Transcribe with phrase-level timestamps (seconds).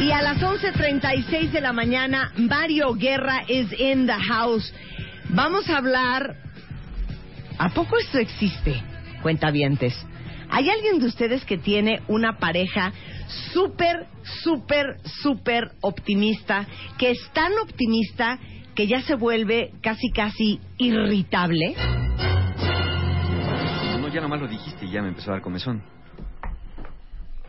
[0.00, 4.72] Y a las 11.36 de la mañana, Mario Guerra is in the house.
[5.28, 6.36] Vamos a hablar...
[7.58, 8.82] ¿A poco esto existe?
[9.20, 9.94] Cuentavientes.
[10.48, 12.94] ¿Hay alguien de ustedes que tiene una pareja
[13.52, 14.06] súper,
[14.42, 18.38] súper, súper optimista, que es tan optimista
[18.74, 21.74] que ya se vuelve casi, casi irritable?
[24.00, 25.99] No, ya nomás lo dijiste y ya me empezó a dar comezón.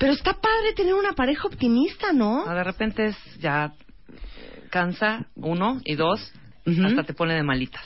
[0.01, 2.45] Pero está padre tener una pareja optimista, ¿no?
[2.45, 3.71] No, de repente es ya
[4.69, 6.33] cansa, uno, y dos,
[6.85, 7.83] hasta te pone de malitas.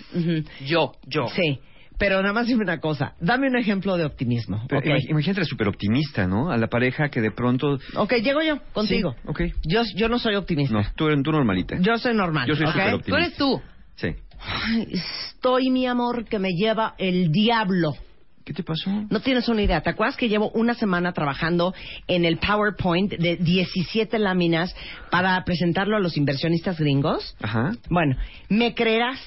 [0.66, 1.28] Yo, yo.
[1.28, 1.60] Sí,
[1.98, 3.14] pero nada más dime una cosa.
[3.20, 4.66] Dame un ejemplo de optimismo.
[4.68, 6.52] Pero ok, imag- Imagínate súper optimista, ¿no?
[6.52, 7.78] A la pareja que de pronto...
[7.96, 9.14] Ok, llego yo contigo.
[9.14, 9.42] Sí, ok.
[9.68, 10.74] Yo, yo no soy optimista.
[10.74, 11.78] No, tú, tú normalita.
[11.80, 12.48] Yo soy normal.
[12.48, 12.72] Yo soy ¿ok?
[12.72, 13.26] súper Tú optimista.
[13.26, 13.62] eres tú.
[13.96, 14.08] Sí.
[14.40, 14.88] Ay,
[15.34, 17.94] Estoy, mi amor, que me lleva el diablo.
[18.46, 18.92] ¿Qué te pasó?
[19.10, 19.82] No tienes una idea.
[19.82, 21.74] ¿Te acuerdas que llevo una semana trabajando
[22.08, 24.76] en el PowerPoint de 17 láminas
[25.10, 27.36] para presentarlo a los inversionistas gringos?
[27.42, 27.72] Ajá.
[27.90, 28.16] Bueno,
[28.48, 29.20] ¿me creerás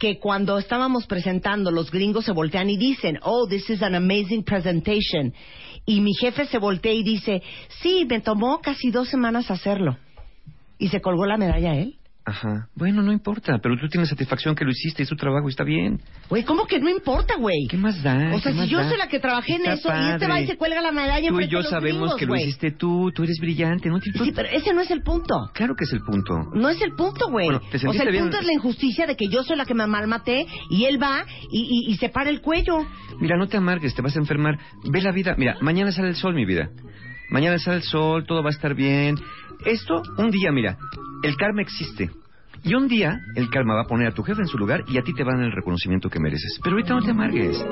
[0.00, 4.42] que cuando estábamos presentando los gringos se voltean y dicen, oh, this is an amazing
[4.42, 5.32] presentation?
[5.86, 7.42] Y mi jefe se voltea y dice,
[7.80, 9.96] sí, me tomó casi dos semanas hacerlo.
[10.76, 11.99] Y se colgó la medalla a él.
[12.30, 12.68] Ajá.
[12.76, 16.00] Bueno, no importa, pero tú tienes satisfacción que lo hiciste y su trabajo está bien.
[16.28, 17.66] Güey, ¿cómo que no importa, güey?
[17.68, 18.32] ¿Qué más da?
[18.34, 18.88] O sea, ¿Qué si yo da?
[18.88, 21.28] soy la que trabajé en Está eso y este va y se cuelga la medalla
[21.28, 23.98] Tú y yo los sabemos gringos, que lo hiciste tú, tú eres brillante, ¿no?
[23.98, 25.34] tú- Sí, pero ese no es el punto.
[25.54, 26.34] Claro que es el punto.
[26.54, 27.46] No es el punto, güey.
[27.46, 28.24] Bueno, ¿te o sea, el bien?
[28.24, 31.24] punto es la injusticia de que yo soy la que me malmaté y él va
[31.50, 32.78] y, y, y se para el cuello.
[33.18, 34.56] Mira, no te amargues, te vas a enfermar.
[34.84, 35.34] Ve la vida.
[35.36, 36.70] Mira, mañana sale el sol, mi vida.
[37.30, 39.16] Mañana sale el sol, todo va a estar bien.
[39.64, 40.78] Esto, un día, mira,
[41.22, 42.10] el karma existe.
[42.62, 44.98] Y un día, el karma va a poner a tu jefe en su lugar y
[44.98, 46.60] a ti te van el reconocimiento que mereces.
[46.62, 47.64] Pero ahorita no te amargues.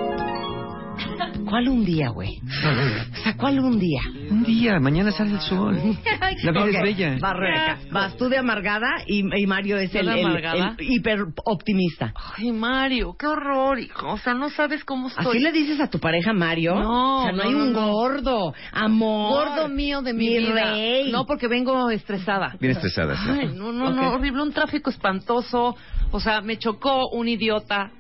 [1.49, 2.41] ¿Cuál un día, güey?
[2.43, 4.01] O sea, ¿cuál un día?
[4.31, 5.77] Un día, mañana sale el sol.
[6.43, 7.17] La vida es bella.
[7.23, 7.79] Va, Rebeca.
[7.91, 12.13] Vas tú de amargada y, y Mario es ¿Yo el, el- hiper optimista.
[12.37, 14.09] Ay, Mario, qué horror, hijo.
[14.13, 15.27] O sea, no sabes cómo estoy.
[15.27, 16.75] ¿Así le dices a tu pareja Mario?
[16.75, 17.93] No, O sea, no, no, hay un no.
[17.93, 19.49] gordo, amor.
[19.49, 20.73] Gordo mío de mi, mi vida.
[20.73, 21.11] rey.
[21.11, 22.57] No, porque vengo estresada.
[22.61, 23.31] Bien estresada, sí.
[23.31, 25.77] Ay, no, no, no, horrible, un tráfico espantoso.
[26.11, 27.91] O sea, me chocó un idiota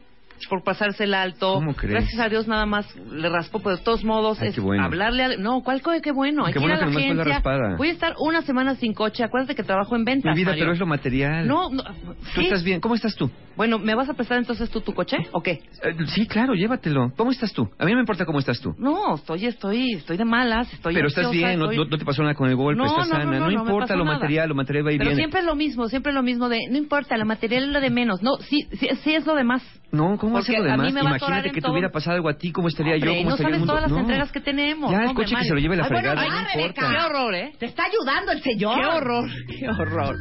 [0.48, 1.54] por pasarse el alto.
[1.54, 1.94] ¿Cómo crees?
[1.94, 4.84] Gracias a Dios nada más le raspó, pero de todos modos Ay, es qué bueno.
[4.84, 5.28] hablarle a...
[5.36, 6.44] No, ¿cuál co- qué bueno?
[6.52, 7.24] Qué bueno la que la agencia.
[7.24, 7.76] raspada.
[7.76, 9.24] Voy a estar una semana sin coche.
[9.24, 10.62] Acuérdate que trabajo en ventas, Mi vida, Mario.
[10.64, 11.46] pero es lo material.
[11.48, 12.44] No, no, Tú ¿sí?
[12.44, 12.80] estás bien.
[12.80, 13.30] ¿Cómo estás tú?
[13.56, 15.50] Bueno, ¿me vas a prestar entonces tú tu coche o qué?
[15.82, 17.12] Eh, sí, claro, llévatelo.
[17.16, 17.68] ¿Cómo estás tú?
[17.78, 18.72] A mí no me importa cómo estás tú.
[18.78, 21.98] No, estoy, estoy, estoy de malas, estoy Pero estás ansiosa, bien, no, estoy- no- no
[21.98, 23.40] te pasó nada con el golpe, No, estás no, no, sana.
[23.40, 24.18] no, importa lo nada.
[24.18, 25.20] material, lo material va y Pero viene.
[25.22, 27.80] siempre es lo mismo, siempre es lo mismo de, no importa, lo material es lo
[27.80, 28.22] de menos.
[28.22, 29.62] No, sí, sí, sí es lo de más.
[29.90, 31.02] No, ¿cómo Porque hacer lo a mí demás?
[31.18, 31.72] Imagínate que te todo.
[31.72, 33.16] hubiera pasado algo a ti, ¿cómo estaría Hombre, yo?
[33.18, 33.72] ¿Cómo no estaría sabes el mundo?
[33.72, 33.98] todas las No.
[34.00, 34.90] entregas que tenemos.
[34.90, 36.48] Ya, el Hombre, coche que se lo lleve la Ay, bueno, fregada, ya, no.
[36.54, 36.88] Rebeca.
[36.90, 37.52] Qué horror, ¿eh?
[37.58, 38.78] Te está ayudando el señor.
[38.80, 39.28] Qué horror,
[39.58, 40.16] qué horror.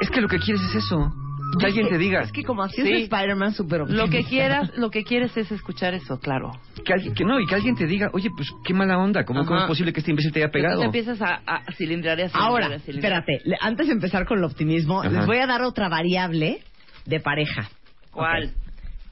[0.00, 1.12] Es que lo que quieres es eso.
[1.58, 2.20] Que alguien te diga.
[2.20, 2.92] Es que como así Sí.
[2.92, 4.28] es Spider-Man súper Lo que optimista.
[4.30, 6.52] quieras, lo que quieres es escuchar eso, claro.
[6.84, 9.24] Que, alguien, que no, y que alguien te diga, oye, pues qué mala onda.
[9.24, 10.78] ¿Cómo, cómo es posible que este imbécil te haya pegado?
[10.78, 13.12] te empiezas a, a cilindrar y a cilindrar Ahora, a cilindrar.
[13.24, 15.10] espérate, le- antes de empezar con el optimismo, Ajá.
[15.10, 16.60] les voy a dar otra variable
[17.06, 17.68] de pareja.
[18.12, 18.44] ¿Cuál?
[18.44, 18.50] Ok.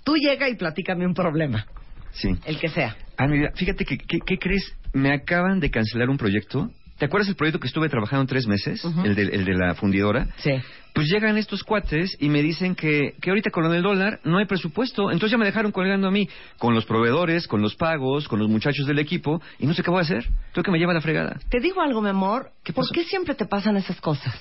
[0.08, 1.66] Tú llega y platícame un problema,
[2.12, 2.30] Sí.
[2.46, 2.96] el que sea.
[3.18, 4.64] Ah, mira, fíjate que, que- ¿qué crees?
[4.94, 6.70] Me acaban de cancelar un proyecto.
[6.98, 8.82] ¿Te acuerdas el proyecto que estuve trabajando tres meses?
[9.04, 10.26] El, de, el de la fundidora.
[10.38, 10.52] Sí.
[10.94, 14.46] Pues llegan estos cuates y me dicen que, que ahorita con el dólar no hay
[14.46, 15.10] presupuesto.
[15.12, 16.26] Entonces ya me dejaron colgando a mí
[16.58, 19.90] con los proveedores, con los pagos, con los muchachos del equipo y no sé qué
[19.90, 20.24] voy a hacer.
[20.54, 21.38] Tengo que me lleva la fregada.
[21.50, 22.50] Te digo algo, mi amor.
[22.64, 22.94] ¿Qué ¿Por pasó?
[22.94, 24.34] qué siempre te pasan esas cosas?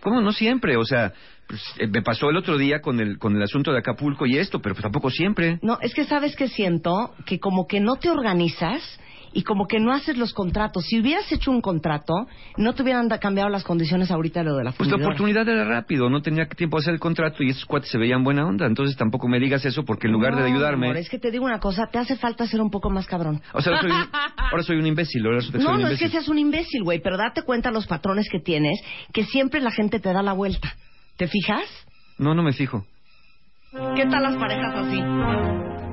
[0.00, 0.20] ¿Cómo?
[0.20, 0.76] No siempre.
[0.76, 1.12] O sea,
[1.46, 4.36] pues, eh, me pasó el otro día con el, con el asunto de Acapulco y
[4.38, 5.58] esto, pero pues tampoco siempre.
[5.62, 8.82] No, es que sabes que siento que como que no te organizas
[9.32, 10.84] y como que no haces los contratos.
[10.84, 12.26] Si hubieras hecho un contrato,
[12.56, 15.64] no te hubieran cambiado las condiciones ahorita de lo de la Pues la oportunidad era
[15.64, 18.66] rápido, no tenía tiempo de hacer el contrato y esos cuates se veían buena onda.
[18.66, 20.86] Entonces tampoco me digas eso porque en lugar de ayudarme.
[20.86, 23.40] amor, es que te digo una cosa, te hace falta ser un poco más cabrón.
[23.52, 24.08] O sea, ahora soy, un,
[24.50, 25.24] ahora soy un imbécil.
[25.26, 27.86] Ahora No, soy un no es que seas un imbécil, güey, pero date cuenta los
[27.86, 28.80] patrones que tienes,
[29.12, 30.74] que siempre la gente te da la vuelta.
[31.16, 31.64] ¿Te fijas?
[32.18, 32.84] No, no me fijo.
[33.94, 35.00] ¿Qué tal las parejas así?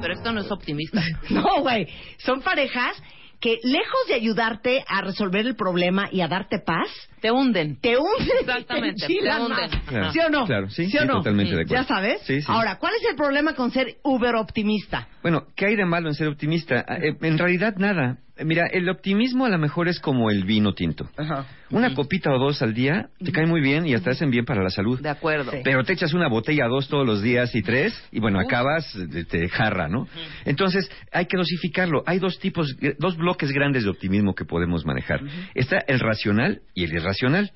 [0.01, 1.01] Pero esto no es optimista.
[1.29, 1.87] No, güey,
[2.17, 3.01] son parejas
[3.45, 6.89] que lejos de ayudarte a resolver el problema y a darte paz,
[7.21, 7.79] Te hunden.
[7.79, 8.37] te hunden.
[8.39, 9.69] Exactamente, te te hunden.
[9.85, 10.45] Claro, ¿Sí o no?
[10.47, 11.13] claro, sí, o sí, no?
[11.17, 11.83] totalmente de acuerdo.
[11.83, 12.21] ¿Ya sabes?
[12.23, 12.47] Sí, sí.
[12.49, 15.07] Ahora, ¿cuál es el problema con ser uber optimista?
[15.21, 16.79] Bueno, ¿qué hay de malo en ser optimista?
[16.89, 18.17] Eh, En realidad nada.
[18.37, 21.09] Eh, Mira, el optimismo a lo mejor es como el vino tinto.
[21.17, 21.45] Ajá.
[21.71, 24.61] Una copita o dos al día te cae muy bien y hasta hacen bien para
[24.63, 24.99] la salud.
[25.01, 25.51] De acuerdo.
[25.51, 25.57] Sí.
[25.63, 29.23] Pero te echas una botella dos todos los días y tres y bueno, acabas de,
[29.23, 30.07] de jarra, ¿no?
[30.45, 32.03] Entonces, hay que dosificarlo.
[32.05, 35.21] Hay dos tipos, eh, dos bloques grandes de optimismo que podemos manejar.
[35.53, 37.51] Está el racional y el irracional.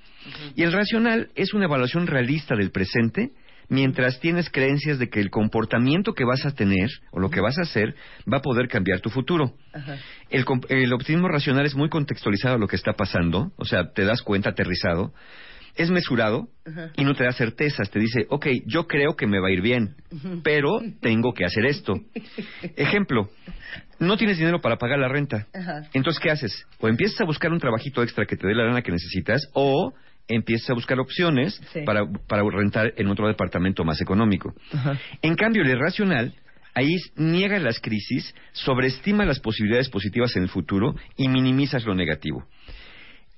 [0.56, 3.32] Y el racional es una evaluación realista del presente
[3.70, 7.58] mientras tienes creencias de que el comportamiento que vas a tener o lo que vas
[7.58, 7.96] a hacer
[8.32, 9.54] va a poder cambiar tu futuro.
[10.30, 14.04] El, el optimismo racional es muy contextualizado a lo que está pasando, o sea, te
[14.04, 15.14] das cuenta aterrizado,
[15.76, 16.50] es mesurado
[16.98, 19.62] y no te da certezas, te dice, ok, yo creo que me va a ir
[19.62, 19.96] bien,
[20.44, 21.94] pero tengo que hacer esto.
[22.76, 23.30] Ejemplo,
[24.00, 25.48] no tienes dinero para pagar la renta,
[25.94, 26.66] entonces ¿qué haces?
[26.80, 29.94] O empiezas a buscar un trabajito extra que te dé la lana que necesitas, o
[30.30, 31.82] empiezas a buscar opciones Sí.
[31.82, 34.54] para, para rentar en otro departamento más económico.
[35.22, 36.34] En cambio, el irracional
[36.76, 42.46] ahí niega las crisis, sobreestima las posibilidades positivas en el futuro y minimizas lo negativo.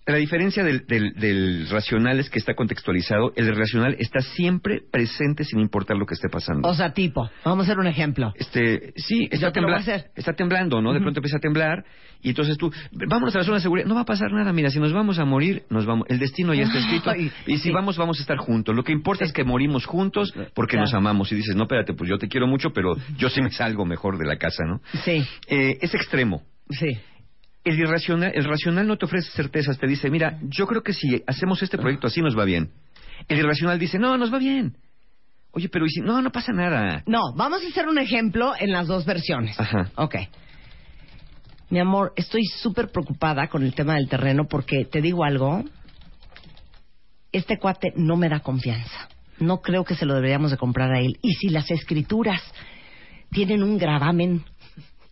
[0.08, 5.44] La diferencia del, del- del racional es que está contextualizado, el racional está siempre presente
[5.44, 6.68] sin importar lo que esté pasando.
[6.68, 8.34] O sea, tipo, vamos a hacer un ejemplo.
[8.36, 10.12] este, sí, está, Yo te lo voy a tembla- hacer.
[10.16, 10.92] está temblando, ¿no?
[10.94, 11.86] De pronto empieza a temblar
[12.24, 14.72] y entonces tú, vámonos a la zona de seguridad, no va a pasar nada, mira,
[14.72, 17.72] si nos vamos a morir, nos vamos, el destino ya está escrito y si sí.
[17.72, 18.76] vamos, vamos a estar juntos.
[18.76, 20.86] Lo que importa es que morimos juntos porque Claro.
[20.86, 23.52] nos amamos y dices, no, espérate, pues yo te quiero mucho, pero yo sí me
[23.52, 24.82] salgo mejor de la casa, ¿no?
[25.06, 26.42] Sí, Eh, es extremo.
[26.72, 26.98] sí.
[27.64, 31.22] El irracional, el racional no te ofrece certezas, te dice, mira, yo creo que si
[31.28, 32.72] hacemos este proyecto así nos va bien.
[33.28, 34.76] El irracional dice, no, nos va bien.
[35.52, 36.02] Oye, pero ¿y si?
[36.02, 37.04] No, no pasa nada.
[37.06, 39.60] No, vamos a hacer un ejemplo en las dos versiones.
[39.60, 39.92] Ajá.
[39.96, 40.16] Ok.
[41.70, 45.64] Mi amor, estoy súper preocupada con el tema del terreno porque te digo algo.
[47.32, 49.08] Este cuate no me da confianza.
[49.40, 51.18] No creo que se lo deberíamos de comprar a él.
[51.22, 52.42] Y si las escrituras
[53.32, 54.44] tienen un gravamen,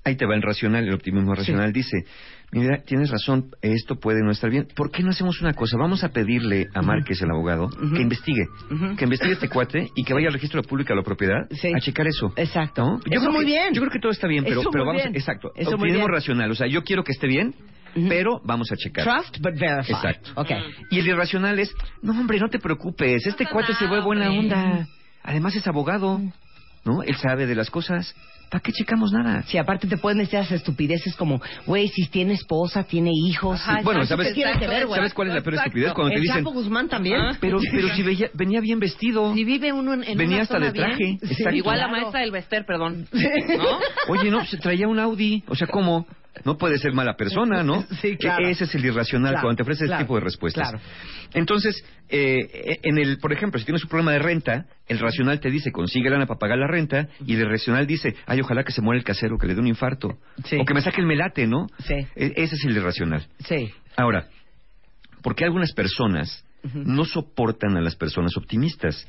[0.03, 1.73] Ahí te va el racional, el optimismo racional.
[1.73, 2.05] Dice,
[2.51, 4.67] mira, tienes razón, esto puede no estar bien.
[4.75, 5.77] ¿Por qué no hacemos una cosa?
[5.77, 8.45] Vamos a pedirle a Márquez, el abogado, que investigue.
[8.97, 11.71] Que investigue este cuate y que vaya al registro público de la propiedad Sí.
[11.75, 12.33] a checar eso.
[12.35, 12.83] Exacto.
[12.83, 12.97] ¿No?
[12.97, 13.73] Eso creo muy que- bien.
[13.73, 15.01] Yo creo que todo está bien, pero, Eso pero vamos...
[15.03, 15.15] bien.
[15.15, 15.51] Exacto.
[15.55, 16.07] Eso muy bien.
[16.07, 16.49] racional.
[16.51, 17.53] O sea, yo quiero que esté bien,
[18.07, 19.03] pero vamos a checar.
[19.05, 19.91] trust but verify.
[19.93, 20.31] Exacto.
[20.35, 20.51] Ok.
[20.91, 24.55] Y el irracional es, no hombre, no te preocupes, este cuate se ve buena hombre.
[24.55, 24.87] onda.
[25.23, 26.19] Además es abogado,
[26.85, 27.03] ¿no?
[27.03, 28.15] Él sabe de las cosas.
[28.49, 29.43] ¿Para qué checamos nada?
[29.43, 33.59] Si aparte te pueden decir las estupideces como, güey, si tiene esposa, tiene hijos.
[33.61, 34.87] Ajá, bueno, exacto, ¿sabes, que ver?
[34.87, 35.69] ¿sabes cuál es la peor Exacto.
[35.69, 35.93] estupidez?
[35.93, 37.21] Cuando te el dicen, Chapo Guzmán también.
[37.21, 37.37] Ah.
[37.39, 39.33] pero, pero si veía- venía bien vestido.
[39.35, 40.95] Si vive uno en, en Venía una hasta zona de traje.
[40.97, 41.55] bien, Exacto.
[41.55, 43.07] igual la maestra del Bester, perdón.
[43.11, 43.79] ¿No?
[44.13, 45.43] Oye, no, se traía un Audi.
[45.47, 46.07] O sea, ¿cómo?
[46.45, 47.83] No puede ser mala persona, ¿no?
[48.01, 48.45] Sí, claro.
[48.47, 50.69] E- Ese es el irracional Claro, cuando te ofrece claro, ese tipo de respuestas.
[50.69, 50.83] claro.
[51.33, 55.49] Entonces, eh, en el, por ejemplo, si tienes un problema de renta, el racional te
[55.51, 58.81] dice, consigue lana para pagar la renta, y el irracional dice, ay, ojalá que se
[58.81, 60.17] muera el casero, que le dé un infarto.
[60.45, 60.57] Sí.
[60.59, 61.67] O que me saque el melate, ¿no?
[61.79, 61.95] Sí.
[62.15, 63.27] E- ese es el irracional.
[63.39, 63.71] Sí.
[63.97, 64.27] Ahora,
[65.21, 69.07] ¿por qué algunas personas no soportan a las personas optimistas?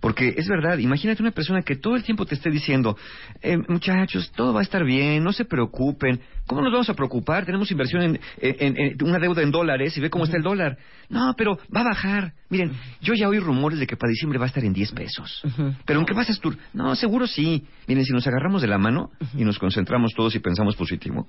[0.00, 2.96] Porque es verdad, imagínate una persona que todo el tiempo te esté diciendo,
[3.40, 6.20] eh, muchachos, todo va a estar bien, no se preocupen.
[6.46, 7.46] ¿Cómo nos vamos a preocupar?
[7.46, 10.76] Tenemos inversión en, en- en una deuda en dólares y ve cómo está el dólar.
[11.08, 12.32] No, pero va a bajar.
[12.50, 15.42] Miren, yo ya oí rumores de que para diciembre va a estar en 10 pesos.
[15.86, 16.52] Pero ¿en qué vas a estar?
[16.72, 17.64] No, seguro sí.
[17.86, 21.28] Miren, si nos agarramos de la mano y nos concentramos todos y pensamos positivo,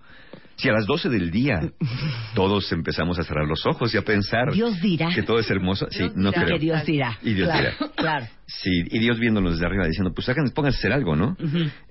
[0.56, 1.60] si a las 12 del día
[2.36, 5.10] todos empezamos a cerrar los ojos y a pensar Dios dirá.
[5.14, 6.46] que todo es hermoso, sí, Dios no dirá.
[6.46, 6.58] creo.
[6.58, 7.18] Que Dios dirá.
[7.22, 7.92] Y Dios claro, dirá.
[7.96, 8.26] Claro.
[8.46, 11.36] Sí, y Dios viéndonos desde arriba diciendo, pues hagan, pónganse a hacer algo, ¿no?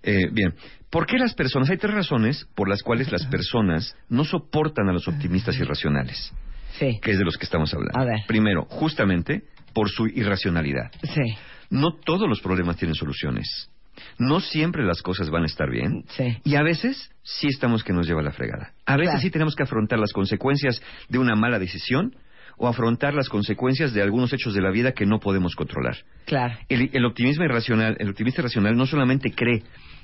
[0.02, 0.54] Eh, bien,
[0.90, 1.70] ¿por qué las personas?
[1.70, 6.32] Hay tres razones por las cuales las personas no soportan a los optimistas irracionales,
[6.78, 6.98] Sí.
[7.02, 7.98] que es de los que estamos hablando.
[7.98, 8.20] A ver.
[8.26, 9.42] Primero, justamente
[9.74, 10.90] por su irracionalidad.
[11.02, 11.34] Sí.
[11.70, 13.70] No todos los problemas tienen soluciones.
[14.18, 16.04] No siempre las cosas van a estar bien.
[16.08, 16.36] Sí.
[16.44, 18.72] Y a veces sí estamos que nos lleva la fregada.
[18.86, 19.20] A veces Claro.
[19.22, 22.14] sí tenemos que afrontar las consecuencias de una mala decisión
[22.58, 25.96] o afrontar las consecuencias de algunos hechos de la vida que no podemos controlar.
[26.26, 26.54] Claro.
[26.68, 29.62] El, el optimismo irracional, el optimista irracional no solamente cree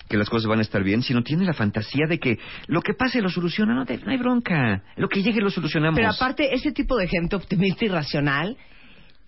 [0.09, 2.95] que las cosas van a estar bien, sino tiene la fantasía de que lo que
[2.95, 4.83] pase lo soluciona, no, no hay bronca.
[4.97, 5.97] Lo que llegue lo solucionamos.
[5.99, 8.57] Pero aparte, ese tipo de gente optimista y racional,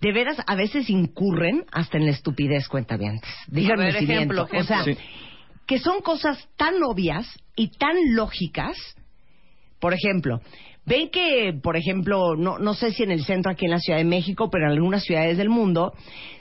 [0.00, 3.30] de veras, a veces incurren hasta en la estupidez, cuentavientes.
[3.48, 4.48] Díganme A ver, si ejemplo.
[4.52, 4.84] O sea,
[5.66, 8.76] que son cosas tan obvias y tan lógicas.
[9.78, 10.40] Por ejemplo,
[10.90, 13.98] ven que, por ejemplo, no, no sé si en el centro aquí en la Ciudad
[14.00, 15.92] de México, pero en algunas ciudades del mundo,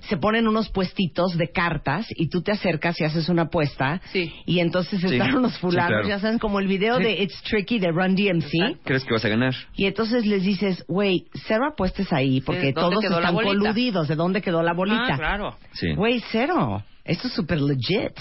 [0.09, 4.01] se ponen unos puestitos de cartas y tú te acercas y haces una apuesta.
[4.11, 4.33] Sí.
[4.47, 6.07] Y entonces Sí, están unos sí, fulanos, claro.
[6.07, 7.03] ya saben, como el video Sí.
[7.03, 8.79] de It's Tricky de Run DMC.
[8.83, 9.53] ¿Crees que vas a ganar?
[9.75, 14.07] Y entonces les dices, güey, cero apuestes ahí porque ¿dónde todos están coludidos.
[14.07, 15.13] ¿De dónde quedó la bolita?
[15.13, 15.57] Ah, claro.
[15.73, 15.93] Sí.
[15.93, 16.83] Güey, cero.
[17.09, 18.11] Esto es súper legit.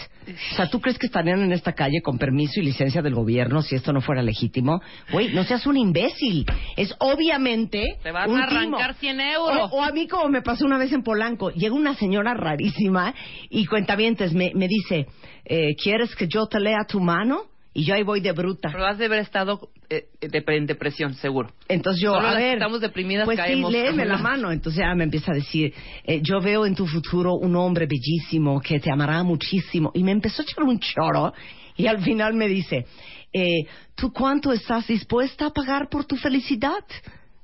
[0.52, 3.60] O sea, ¿tú crees que estarían en esta calle con permiso y licencia del gobierno
[3.60, 4.80] si esto no fuera legítimo?
[5.12, 6.46] Güey, no seas un imbécil.
[6.74, 9.00] Es obviamente Te van un a arrancar timo.
[9.00, 9.70] 100 euros.
[9.72, 11.50] O, o a mí como me pasó una vez en Polanco.
[11.50, 13.14] Llega una señora rarísima
[13.50, 15.06] y cuentavientes me, me dice,
[15.44, 17.42] eh, ¿quieres que yo te lea tu mano?
[17.78, 18.70] Y yo ahí voy de bruta.
[18.72, 21.52] Pero has de haber estado eh, de- en depresión, seguro.
[21.68, 24.50] Entonces yo, Solo a las que ver, estamos deprimidas pues caemos sí, léeme la mano.
[24.50, 28.60] Entonces ya me empieza a decir, eh, yo veo en tu futuro un hombre bellísimo
[28.60, 29.92] que te amará muchísimo.
[29.94, 31.32] Y me empezó a echar un choro
[31.76, 32.84] y al final me dice,
[33.32, 36.84] eh, ¿tú cuánto estás dispuesta a pagar por tu felicidad?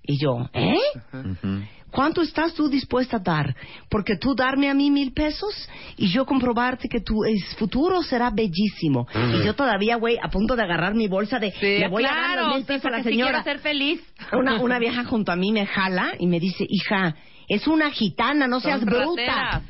[0.02, 0.74] Y yo, ¿eh?
[1.12, 1.62] Ujú.
[1.94, 3.54] ¿Cuánto estás tú dispuesta a dar?
[3.88, 7.20] Porque tú darme a mí mil pesos y yo comprobarte que tu
[7.56, 9.06] futuro será bellísimo.
[9.14, 11.52] Y yo todavía, güey, a punto de agarrar mi bolsa de...
[11.52, 13.30] Sí, le voy a dar claro, los mil sí, pesos a la señora.
[13.30, 14.00] quiero ser feliz.
[14.32, 17.14] Una, una vieja junto a mí me jala y me dice, hija,
[17.48, 19.22] es una gitana, no Son seas bruta.
[19.22, 19.62] rateras.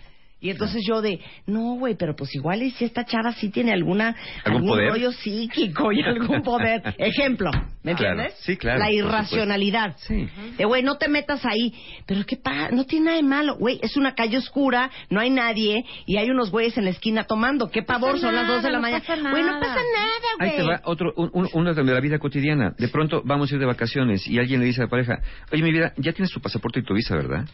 [0.44, 3.72] Y entonces yo de, no, güey, pero pues igual y si esta chava sí tiene
[3.72, 4.90] alguna, ¿Algún poder?
[4.90, 6.82] rollo psíquico y algún poder.
[6.98, 7.50] Ejemplo,
[7.82, 8.34] ¿me Claro, entiendes?
[8.40, 9.96] sí, claro, La irracionalidad.
[9.96, 10.28] Sí.
[10.58, 11.72] De, güey, no te metas ahí.
[12.04, 13.56] Pero qué pa, no tiene nada de malo.
[13.56, 17.24] Güey, es una calle oscura, no hay nadie y hay unos güeyes en la esquina
[17.24, 17.70] tomando.
[17.70, 19.02] Qué pavor, pasa son las dos de la no mañana.
[19.06, 20.50] pasa Güey, no pasa nada, güey.
[20.50, 22.74] Ahí te va otro, un, un- uno de la vida cotidiana.
[22.78, 25.20] De pronto vamos a ir de vacaciones y alguien le dice a la pareja,
[25.50, 27.46] oye, mi vida, ya tienes tu pasaporte y tu visa, ¿verdad?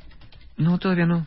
[0.57, 1.25] No, todavía no.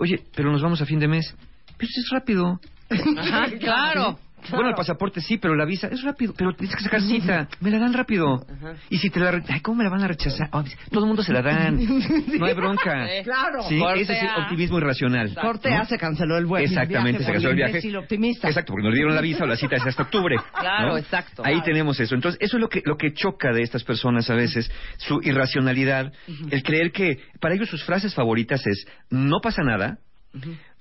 [0.00, 1.34] Oye, pero nos vamos a fin de mes.
[1.76, 2.58] Pero eso es rápido.
[3.18, 4.18] Ajá, claro.
[4.50, 6.32] Bueno, el pasaporte sí, pero la visa es rápido.
[6.36, 7.48] Pero tienes que sacar cita.
[7.60, 8.44] Me la dan rápido.
[8.88, 9.30] Y si te la...
[9.32, 10.48] re- Ay, ¿cómo me la van a rechazar?
[10.52, 11.78] Oh, todo el mundo se la dan.
[12.38, 13.06] No hay bronca.
[13.06, 13.24] Sí.
[13.24, 13.62] Claro.
[13.68, 15.34] Sí, ese es el optimismo irracional.
[15.40, 15.80] Corte ¿no?
[15.82, 16.64] A se canceló el vuelo.
[16.66, 17.96] Exactamente, se canceló el viaje.
[17.96, 18.48] optimista.
[18.48, 20.36] Exacto, porque nos dieron la visa o la cita es hasta octubre.
[20.58, 20.96] Claro, ¿no?
[20.98, 21.42] exacto.
[21.44, 21.64] Ahí Claro.
[21.66, 22.14] tenemos eso.
[22.14, 26.12] Entonces, eso es lo que, lo que choca de estas personas a veces, su irracionalidad,
[26.50, 29.98] el creer que para ellos sus frases favoritas es, no pasa nada,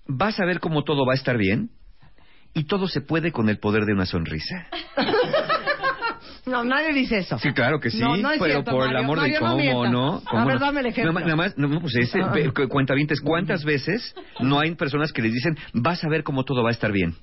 [0.08, 1.70] vas a ver cómo todo va a estar bien,
[2.54, 4.68] y todo se puede con el poder de una sonrisa.
[6.46, 7.38] No, nadie dice eso.
[7.38, 9.04] Sí, claro que sí, No, no es pero cierto, por el Mario.
[9.04, 10.18] amor de Mario, no cómo.
[10.26, 10.66] A ¿Cómo ver, no?
[10.66, 11.14] dame el ejemplo.
[11.14, 12.32] Nada más, nada más, no, pues ese, Ah.
[12.34, 16.46] ve- cu- cuentavientes, ¿cuántas veces no hay personas que les dicen, vas a ver cómo
[16.46, 17.14] todo va a estar bien?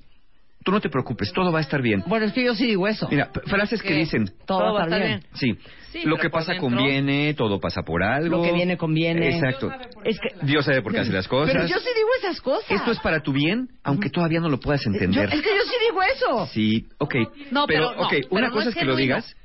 [0.63, 2.03] Tú no te preocupes, todo va a estar bien.
[2.07, 3.07] Bueno, es que yo sí digo eso.
[3.09, 3.93] Mira, frases que ¿Qué?
[3.95, 5.23] dicen, Todo va a estar bien.
[5.33, 5.57] sí,
[5.93, 8.37] Sí, lo pero que por pasa dentro- conviene, todo pasa por algo.
[8.37, 9.29] Lo que viene conviene.
[9.37, 9.71] Exacto.
[10.03, 10.45] Es que...
[10.45, 11.53] Dios sabe por qué hace las cosas.
[11.55, 12.69] Pero yo sí digo esas cosas.
[12.69, 15.29] Esto es para tu bien, aunque todavía no lo puedas Yo- entender.
[15.33, 16.47] es que yo sí digo eso.
[16.47, 17.15] Sí, ok.
[17.51, 19.36] No, pero no, ok, pero una no cosa es es que lo digas,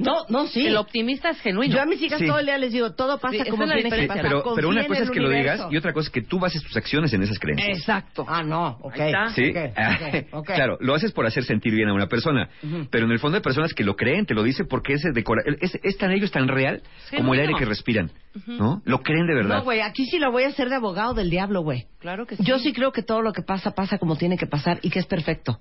[0.00, 0.66] No, no, sí.
[0.66, 1.74] El optimista es genuino.
[1.74, 2.26] Yo a mis hijas Sí.
[2.26, 4.22] todo el día les digo, todo pasa Sí, como es la tiene que pasar.
[4.22, 6.62] pero, pero una cosa es que lo digas y otra cosa es que tú bases
[6.62, 7.78] tus acciones en esas creencias.
[7.78, 8.24] Exacto.
[8.28, 8.98] Ah, no, ok.
[8.98, 9.28] Ahí está.
[9.30, 10.46] Sí, Ah, ok, ok.
[10.54, 12.48] claro, lo haces por hacer sentir bien a una persona,
[12.90, 15.42] pero en el fondo hay personas que lo creen, te lo dicen porque ese decora,
[15.60, 16.82] es, es tan ellos tan real
[17.16, 18.10] como el aire que respiran,
[18.46, 18.82] ¿no?
[18.84, 19.58] Lo creen de verdad.
[19.58, 21.86] No, güey, aquí sí lo voy a hacer de abogado del diablo, güey.
[22.00, 22.44] Claro que sí.
[22.44, 24.98] Yo sí creo que todo lo que pasa, pasa como tiene que pasar y que
[24.98, 25.58] es perfecto.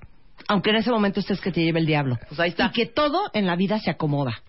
[0.48, 2.18] Aunque en ese momento estés que te lleve el diablo.
[2.28, 2.68] Pues ahí está.
[2.68, 4.42] Y que todo en la vida se acomoda.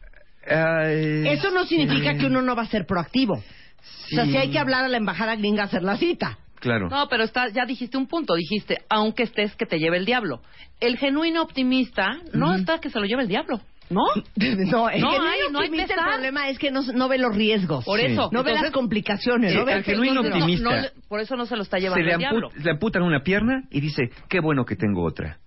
[0.47, 3.35] Ay, Eso no significa que uno no va a ser proactivo.
[3.35, 6.39] O sea, si hay que hablar a la embajada gringa a hacer la cita.
[6.61, 6.89] Claro.
[6.89, 8.35] No, pero está, ya dijiste un punto.
[8.35, 10.41] Dijiste, aunque estés que te lleve el diablo.
[10.81, 13.61] El genuino optimista no está que se lo lleve el diablo.
[13.91, 14.03] ¿No?
[14.37, 17.85] No, el No hay- no hay el problema es que no, no ve los riesgos.
[17.85, 18.07] Por Sí.
[18.07, 18.29] eso.
[18.33, 19.53] No ve las complicaciones.
[19.53, 20.83] Eh, no ve al que- genuino no- no- optimista.
[20.83, 22.51] no por eso no se lo está Se llevando le, el diablo.
[22.57, 25.39] le amputan una pierna y dice, qué bueno que tengo otra.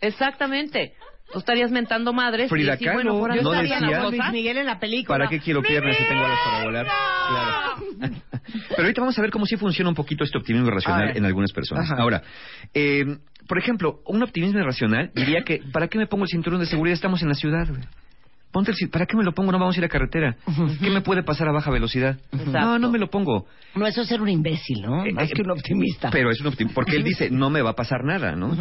[0.00, 0.94] Exactamente.
[1.30, 4.22] Tú estarías mentando madres Frida y Kahlo, bueno, por ahí no decía- como Luis.
[4.32, 5.18] Miguel en la película.
[5.18, 6.86] ¿Para qué quiero piernas si tengo alas para volar?
[7.28, 8.12] Claro.
[8.70, 11.52] Pero ahorita vamos a ver cómo sí funciona un poquito este optimismo irracional en algunas
[11.52, 11.84] personas.
[11.90, 12.00] Ajá.
[12.00, 12.22] Ahora,
[12.72, 13.04] eh,
[13.46, 16.94] por ejemplo, un optimismo irracional diría que, ¿para qué me pongo el cinturón de seguridad?
[16.94, 17.82] Estamos en la ciudad, güey.
[18.52, 19.52] Ponte el ¿Para qué me lo pongo?
[19.52, 20.36] No vamos a ir a carretera.
[20.80, 22.18] ¿Qué me puede pasar a baja velocidad?
[22.32, 23.46] No, no me lo pongo.
[23.74, 25.04] No, eso es ser un imbécil, ¿no?
[25.04, 26.10] Eh, Más eh, que un optimista.
[26.10, 28.56] Pero es un optimismo, porque él dice, no me va a pasar nada, ¿no?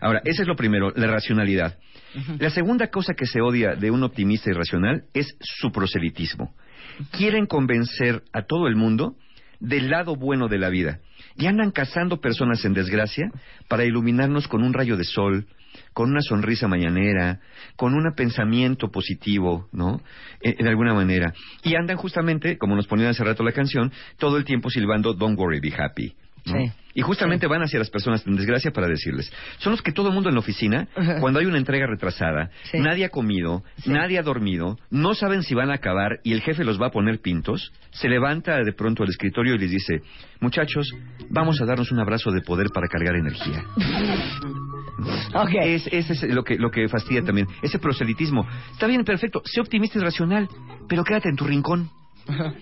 [0.00, 1.76] Ahora, ese es lo primero, la racionalidad.
[2.38, 6.54] La segunda cosa que se odia de un optimista irracional es su proselitismo.
[7.10, 9.16] Quieren convencer a todo el mundo
[9.60, 11.00] del lado bueno de la vida.
[11.36, 13.30] Y andan cazando personas en desgracia
[13.68, 15.46] para iluminarnos con un rayo de sol,
[15.92, 17.40] con una sonrisa mañanera,
[17.76, 20.00] con un pensamiento positivo, ¿no?
[20.40, 21.32] Eh, de alguna manera.
[21.62, 25.38] Y andan justamente, como nos ponía hace rato la canción, todo el tiempo silbando Don't
[25.38, 26.14] worry, be happy.
[26.44, 26.72] Sí.
[26.94, 30.14] Y justamente van hacia las personas en desgracia para decirles, son los que todo el
[30.14, 30.88] mundo en la oficina,
[31.20, 32.80] cuando hay una entrega retrasada, Sí.
[32.80, 36.64] nadie ha comido, nadie ha dormido, no saben si van a acabar y el jefe
[36.64, 40.02] los va a poner pintos, se levanta de pronto al escritorio y les dice,
[40.40, 40.86] muchachos,
[41.30, 43.62] vamos a darnos un abrazo de poder para cargar energía.
[45.34, 45.50] Ok.
[45.62, 48.46] Es, ese es lo que, lo que fastidia también, ese proselitismo.
[48.72, 50.48] Está bien, perfecto, sé optimista y racional,
[50.88, 51.90] pero quédate en tu rincón.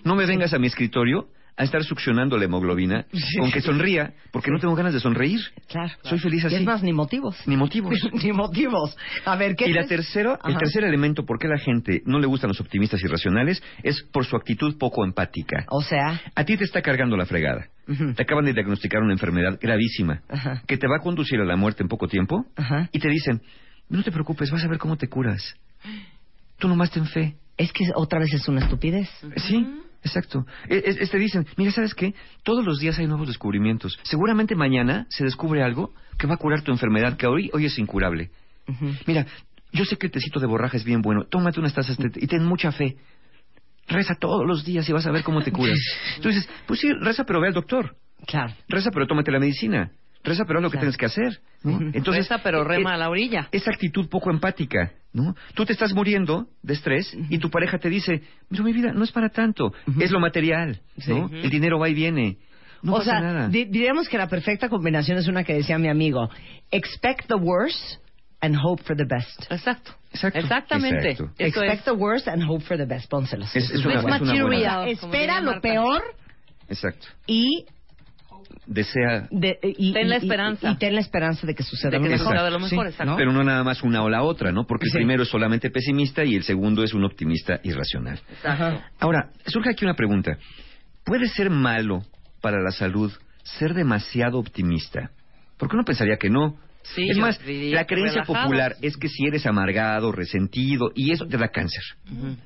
[0.04, 1.26] No me vengas a mi escritorio
[1.60, 3.04] a estar succionando la hemoglobina
[3.38, 5.40] con que sonría, porque no tengo ganas de sonreír.
[5.68, 5.92] Claro.
[6.02, 6.56] Soy feliz Y así.
[6.56, 7.36] es más, ni motivos.
[7.46, 7.94] Ni motivos.
[8.24, 8.96] ni motivos.
[9.24, 9.88] A ver, ¿qué Y la es?
[9.88, 13.62] tercera, el tercer elemento por qué a la gente no le gustan los optimistas irracionales
[13.82, 15.64] es por su actitud poco empática.
[15.68, 17.66] O sea, A ti te está cargando la fregada.
[18.14, 20.62] Te acaban de diagnosticar una enfermedad gravísima Ajá.
[20.66, 22.88] que te va a conducir a la muerte en poco tiempo Ajá.
[22.92, 23.42] y te dicen,
[23.88, 25.56] no te preocupes, vas a ver cómo te curas.
[26.58, 27.34] Tú nomás ten fe.
[27.56, 29.08] es que otra vez es una estupidez.
[29.36, 29.66] Sí,
[30.02, 30.44] exacto.
[30.68, 32.14] E- es- es- te dicen, mira, ¿sabes qué?
[32.42, 33.98] Todos los días hay nuevos descubrimientos.
[34.02, 37.78] Seguramente mañana se descubre algo que va a curar tu enfermedad que hoy, hoy es
[37.78, 38.30] incurable.
[39.06, 39.26] Mira,
[39.72, 41.24] yo sé que el tecito de borraja es bien bueno.
[41.24, 42.96] Tómate unas tazas y ten mucha fe.
[43.88, 45.78] Reza todos los días y vas a ver cómo te curas.
[46.16, 47.96] Entonces, pues sí, reza, pero ve al doctor.
[48.26, 48.52] Claro.
[48.68, 49.90] Reza, pero tómate la medicina.
[50.22, 51.40] Reza, pero haz lo que tienes que hacer.
[51.62, 51.78] ¿no?
[51.94, 53.48] Entonces, Reza, pero eh, rema eh, a la orilla.
[53.52, 55.34] esa actitud poco empática, ¿no?
[55.54, 59.02] Tú te estás muriendo de estrés y tu pareja te dice, pero mi vida no
[59.04, 61.10] es para tanto, es lo material, Sí.
[61.12, 61.28] ¿no?
[61.32, 62.36] El dinero va y viene.
[62.82, 63.48] No o pasa sea, nada.
[63.48, 66.30] di- diríamos que la perfecta combinación es una que decía mi amigo:
[66.70, 67.98] expect the worst
[68.40, 69.50] and hope for the best.
[69.50, 69.92] Exacto.
[70.12, 70.38] Exacto.
[70.38, 71.10] Exactamente.
[71.10, 71.32] Exacto.
[71.44, 71.84] Expect es.
[71.84, 73.10] the worst and hope for the best.
[73.10, 73.54] Pónselos.
[73.54, 76.02] Es, es una, es una buena- Espera lo peor
[76.68, 77.06] Exacto.
[77.26, 77.66] y,
[78.66, 80.68] Desea de- y- Ten la esperanza.
[80.68, 83.14] Y, y ten la esperanza de que suceda De lo que lo mejor, Sí, exacto.
[83.16, 84.66] Pero no nada más una o la otra, ¿no?
[84.66, 84.92] Porque Sí.
[84.96, 88.20] el primero es solamente pesimista y el segundo es un optimista irracional.
[88.30, 88.82] Exacto.
[88.98, 90.38] Ahora, surge aquí una pregunta.
[91.04, 92.02] ¿Puede ser malo
[92.40, 95.10] para la salud ser demasiado optimista?
[95.58, 96.56] Porque uno pensaría que no.
[96.82, 98.26] Sí, es más, la creencia relajados.
[98.44, 101.82] popular es que si eres amargado, resentido, y eso te da cáncer.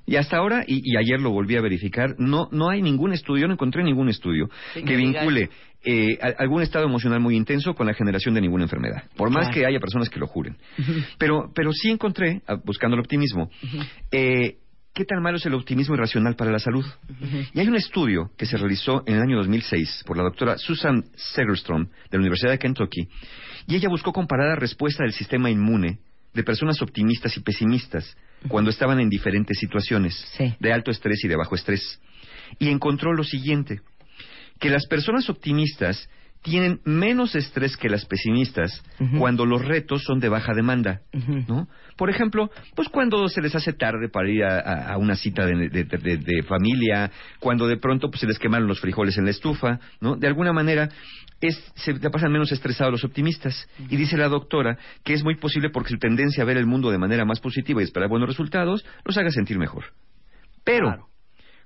[0.07, 3.47] Y hasta ahora, y, y ayer lo volví a verificar, no, no hay ningún estudio,
[3.47, 5.49] no encontré ningún estudio Sí, que vincule
[5.85, 9.05] eh, a- algún estado emocional muy intenso con la generación de ninguna enfermedad.
[9.17, 9.55] Por más Claro.
[9.55, 10.57] que haya personas que lo juren.
[11.19, 13.51] Pero, pero sí encontré, buscando el optimismo,
[14.11, 14.57] eh,
[14.95, 16.85] ¿qué tan malo es el optimismo irracional para la salud?
[17.53, 21.05] Y hay un estudio que se realizó en el año 2006 por la doctora Susan
[21.15, 23.09] Segerstrom de la Universidad de Kentucky,
[23.67, 25.99] y ella buscó comparar la respuesta del sistema inmune
[26.33, 28.17] de personas optimistas y pesimistas
[28.49, 30.55] cuando estaban en diferentes situaciones Sí.
[30.61, 32.01] de alto estrés y de bajo estrés.
[32.59, 33.81] Y encontró lo siguiente,
[34.61, 36.09] que las personas optimistas
[36.43, 38.83] tienen menos estrés que las pesimistas
[39.19, 41.01] cuando los retos son de baja demanda.
[41.49, 41.69] ¿no?
[41.97, 45.47] Por ejemplo, pues cuando se les hace tarde para ir a, a- a una cita
[45.47, 49.25] de, de- de- de familia, cuando de pronto pues, se les quemaron los frijoles en
[49.25, 50.17] la estufa, ¿no?
[50.17, 50.91] De alguna manera
[51.49, 53.69] es, se te pasan menos estresados los optimistas.
[53.89, 56.91] Y dice la doctora que es muy posible porque su tendencia a ver el mundo
[56.91, 59.85] de manera más positiva y esperar buenos resultados los haga sentir mejor.
[60.65, 61.09] Pero Claro.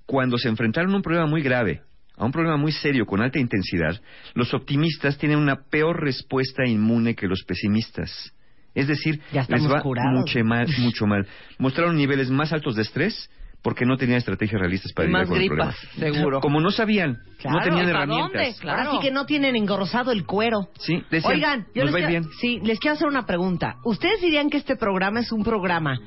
[0.06, 1.82] cuando se enfrentaron a un problema muy grave,
[2.16, 4.00] a un problema muy serio con alta intensidad,
[4.34, 8.32] los optimistas tienen una peor respuesta inmune que los pesimistas.
[8.74, 11.26] Es decir, Ya les va mucho mal, mucho mal.
[11.58, 13.30] Mostraron niveles más altos de estrés
[13.62, 16.14] porque no tenían estrategias realistas para Y lidiar más con el gripas, problema.
[16.16, 16.40] seguro.
[16.40, 18.32] Como no sabían, Claro, no tenían ¿y para herramientas.
[18.32, 18.54] dónde?
[18.60, 18.78] Claro.
[18.82, 20.68] Ahora sí que no tienen engrosado el cuero.
[20.78, 22.24] Sí, decían, Oigan, yo les quiero, bien.
[22.40, 23.76] sí, les quiero hacer una pregunta.
[23.84, 25.98] ¿Ustedes dirían que este programa es un programa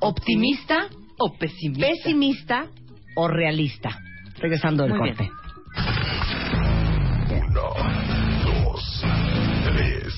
[0.00, 0.88] optimista,
[1.18, 1.86] O pesimista.
[1.86, 2.66] pesimista
[3.16, 3.90] o realista?
[4.38, 5.16] Regresando del Muy bien.
[5.16, 5.32] corte.
[7.30, 7.70] Uno,
[8.44, 9.04] dos,
[9.64, 10.14] tres,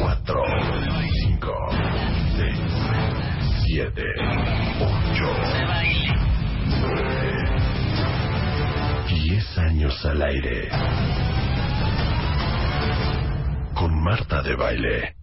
[0.00, 0.42] cuatro,
[1.24, 1.52] cinco,
[2.36, 2.60] seis,
[3.66, 4.02] siete,
[9.88, 10.68] al aire.
[13.74, 15.16] Con Marta de Baile.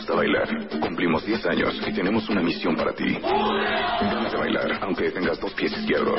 [0.00, 0.48] ¿Te gusta bailar?
[0.80, 3.18] Cumplimos 10 años y tenemos una misión para ti.
[3.20, 6.18] Ganas de bailar, aunque tengas dos pies izquierdos.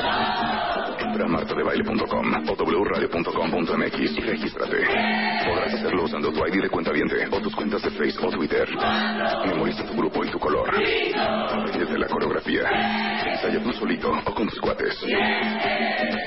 [1.00, 4.86] Entra a martadebaile.com o wradio.com.mx y regístrate.
[5.48, 8.68] Podrás hacerlo usando tu ID de cuenta viente o tus cuentas de Facebook o Twitter.
[9.46, 10.70] Memoriza tu grupo y tu color.
[11.16, 12.62] Aprende la coreografía.
[13.32, 15.04] Ensaya tú solito o con tus cuates.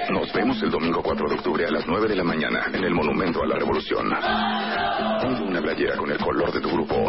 [0.10, 2.94] Nos vemos el domingo 4 de octubre a las 9 de la mañana en el
[2.94, 4.12] Monumento a la Revolución.
[5.26, 7.04] Una playera con el color de tu grupo.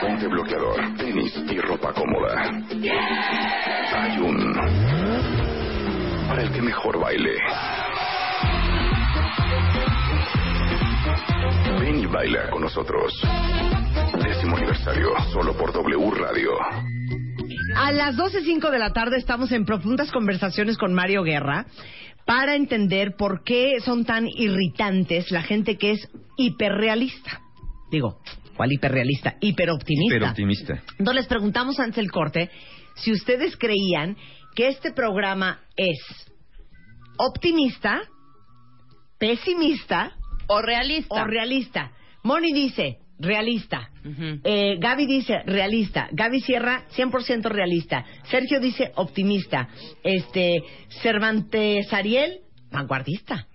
[0.00, 2.50] Ponte bloqueador, tenis y ropa cómoda.
[3.94, 4.54] Hay un...
[6.26, 7.36] Para el que mejor baile.
[11.80, 13.12] Ven y baila con nosotros.
[14.24, 16.52] Décimo aniversario, solo por W Radio.
[17.76, 21.66] A las 12.05 de la tarde estamos en profundas conversaciones con Mario Guerra
[22.26, 27.40] para entender por qué son tan irritantes la gente que es hiperrealista.
[27.90, 28.20] Digo,
[28.56, 29.36] ¿cuál hiperrealista?
[29.40, 30.16] Hiperoptimista.
[30.16, 30.82] Hiperoptimista.
[30.98, 32.50] Entonces les preguntamos antes del corte
[32.94, 34.16] si ustedes creían
[34.54, 35.98] que este programa es
[37.18, 38.00] optimista,
[39.18, 40.12] pesimista
[40.46, 41.14] O realista.
[41.14, 41.92] o realista.
[42.22, 43.90] Moni dice realista.
[44.44, 46.08] Eh, Gaby dice realista.
[46.12, 48.04] Gaby Sierra 100% realista.
[48.24, 49.68] Sergio dice optimista.
[50.02, 50.62] Este
[51.02, 53.46] Cervantes Ariel vanguardista.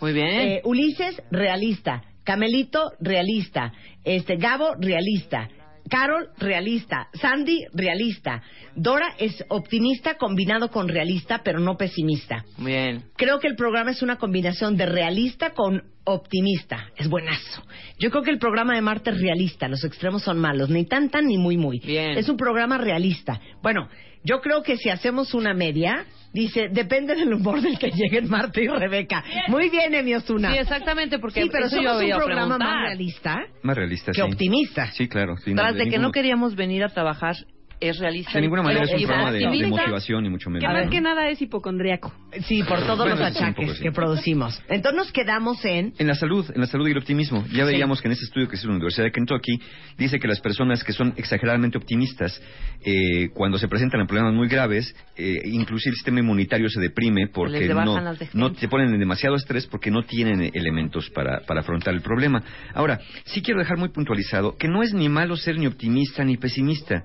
[0.00, 0.28] Muy bien.
[0.28, 2.02] Eh, Ulises realista.
[2.24, 3.72] Camelito realista.
[4.04, 5.48] Este Gabo realista.
[5.88, 7.08] Carol realista.
[7.14, 8.42] Sandy realista.
[8.74, 12.44] Dora es optimista combinado con realista, pero no pesimista.
[12.58, 13.04] Bien.
[13.16, 16.88] Creo que el programa es una combinación de realista con optimista.
[16.96, 17.62] Es buenazo.
[17.98, 19.68] Yo creo que el programa de Marte es realista.
[19.68, 20.70] Los extremos son malos.
[20.70, 21.80] Ni tan tan ni muy muy.
[21.80, 22.18] Bien.
[22.18, 23.40] Es un programa realista.
[23.62, 23.88] Bueno,
[24.24, 26.04] yo creo que si hacemos una media,
[26.36, 29.24] dice, depende del humor del que lleguen Marte y Rebeca.
[29.48, 30.52] Muy bien, Emi Osuna.
[30.52, 32.68] Sí, exactamente, porque Sí, pero eso yo somos un iba a programa preguntar.
[32.74, 34.22] más realista Más realista, que sí.
[34.22, 34.86] optimista.
[34.92, 35.36] Sí, claro.
[35.38, 37.34] sí, Tras no, de que ninguno- no queríamos venir a trabajar,
[37.80, 38.32] es realista.
[38.34, 40.68] De ninguna manera es un programa de, motivación, ni mucho menos.
[40.68, 40.90] Que más ¿no?
[40.90, 42.12] que nada es hipocondriaco.
[42.46, 43.82] Sí, por todos Bueno, los achaques poco, sí.
[43.82, 44.62] que producimos.
[44.68, 45.92] Entonces nos quedamos en...
[45.98, 47.44] En la salud, en la salud y el optimismo.
[47.52, 47.72] Ya Sí.
[47.72, 49.60] veíamos que en este estudio que hizo la Universidad de Kentucky
[49.96, 52.40] dice que las personas que son exageradamente optimistas,
[52.84, 57.28] eh, cuando se presentan a problemas muy graves, eh, inclusive el sistema inmunitario se deprime
[57.28, 58.00] porque no,
[58.34, 62.42] no te ponen en demasiado estrés porque no tienen elementos para, para afrontar el problema.
[62.74, 66.36] Ahora, sí quiero dejar muy puntualizado que no es ni malo ser ni optimista ni
[66.36, 67.04] pesimista.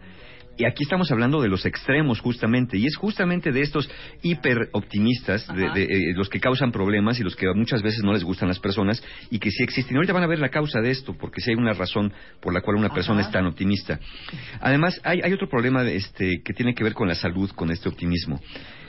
[0.58, 3.90] Y aquí estamos hablando de los extremos justamente, y es justamente de estos
[4.22, 8.14] hiper optimistas, de, de, eh, los que causan problemas y los que muchas veces no
[8.14, 9.96] les gustan las personas y que sí existen.
[9.96, 12.62] Ahorita van a ver la causa de esto, porque sí hay una razón por la
[12.62, 14.00] cual una persona es tan optimista.
[14.60, 17.90] Además, hay, hay otro problema este, que tiene que ver con la salud, con este
[17.90, 18.40] optimismo.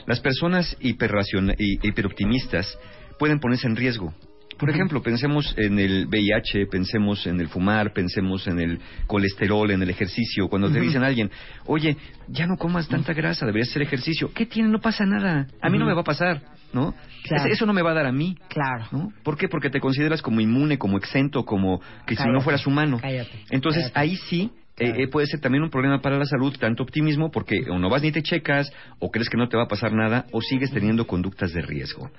[0.05, 2.77] Las personas hiperoptimistas
[3.17, 4.13] pueden ponerse en riesgo.
[4.57, 9.81] Por ejemplo, pensemos en el VIH, pensemos en el fumar, pensemos en el colesterol, en
[9.81, 10.47] el ejercicio.
[10.47, 11.29] Cuando te dicen a alguien,
[11.65, 14.31] oye, ya no comas tanta grasa, deberías hacer ejercicio.
[14.33, 14.69] ¿Qué tiene?
[14.69, 15.47] No pasa nada.
[15.61, 16.93] A mí no me va a pasar, ¿no?
[17.23, 17.51] Claro.
[17.51, 18.37] Eso no me va a dar a mí.
[18.49, 18.85] Claro.
[18.91, 19.13] ¿no?
[19.23, 19.47] ¿Por qué?
[19.47, 22.99] Porque te consideras como inmune, como exento, como que si no fueras humano.
[23.01, 23.99] cállate, Entonces cállate.
[23.99, 27.69] ahí sí eh, eh, puede ser también un problema para la salud, tanto optimismo, porque
[27.69, 30.25] o no vas ni te checas, o crees que no te va a pasar nada,
[30.31, 32.09] o sigues teniendo conductas de riesgo.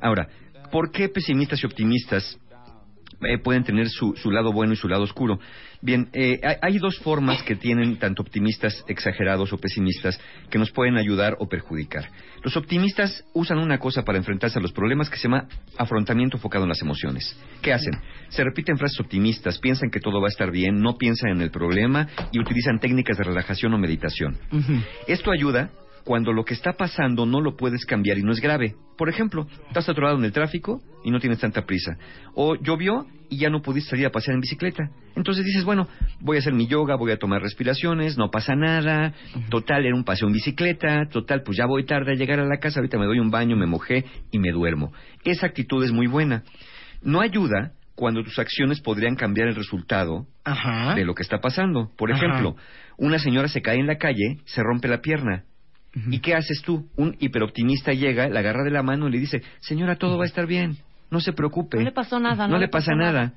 [0.00, 0.28] Ahora,
[0.72, 2.38] ¿por qué pesimistas y optimistas
[3.24, 5.38] eh, pueden tener su, su lado bueno y su lado oscuro.
[5.80, 10.72] Bien, eh, hay, hay dos formas que tienen tanto optimistas exagerados o pesimistas que nos
[10.72, 12.08] pueden ayudar o perjudicar.
[12.42, 15.46] Los optimistas usan una cosa para enfrentarse a los problemas que se llama
[15.78, 17.36] afrontamiento enfocado en las emociones.
[17.60, 17.94] ¿Qué hacen?
[18.28, 21.50] Se repiten frases optimistas, piensan que todo va a estar bien, no piensan en el
[21.50, 24.36] problema y utilizan técnicas de relajación o meditación.
[25.06, 25.70] Esto ayuda
[26.04, 28.74] cuando lo que está pasando no lo puedes cambiar y no es grave.
[28.96, 31.96] Por ejemplo, estás atorado en el tráfico y no tienes tanta prisa.
[32.34, 34.90] O llovió y ya no pudiste salir a pasear en bicicleta.
[35.16, 35.88] Entonces dices, bueno,
[36.20, 39.14] voy a hacer mi yoga, voy a tomar respiraciones, no pasa nada.
[39.48, 41.06] Total, era un paseo en bicicleta.
[41.10, 43.56] Total, pues ya voy tarde a llegar a la casa, ahorita me doy un baño,
[43.56, 44.92] me mojé y me duermo.
[45.24, 46.42] Esa actitud es muy buena.
[47.02, 50.94] No ayuda cuando tus acciones podrían cambiar el resultado Ajá.
[50.94, 51.90] de lo que está pasando.
[51.96, 52.24] Por Ajá.
[52.24, 52.56] ejemplo,
[52.98, 55.44] una señora se cae en la calle, se rompe la pierna.
[55.94, 56.88] ¿Y qué haces tú?
[56.96, 60.26] Un hiperoptimista llega, la agarra de la mano y le dice, señora, todo va a
[60.26, 60.78] estar bien,
[61.10, 61.76] no se preocupe.
[61.78, 63.34] No le pasó nada, No, le pasa nada.